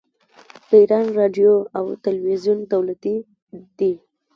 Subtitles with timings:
[0.67, 3.15] د ایران راډیو او تلویزیون دولتي
[3.77, 3.93] دي.